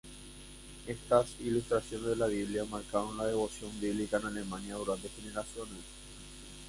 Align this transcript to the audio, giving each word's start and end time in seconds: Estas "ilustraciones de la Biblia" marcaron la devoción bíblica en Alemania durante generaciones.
Estas 0.87 1.27
"ilustraciones 1.41 2.07
de 2.07 2.15
la 2.15 2.25
Biblia" 2.25 2.65
marcaron 2.65 3.15
la 3.19 3.27
devoción 3.27 3.69
bíblica 3.79 4.17
en 4.17 4.25
Alemania 4.25 4.73
durante 4.73 5.07
generaciones. 5.09 5.77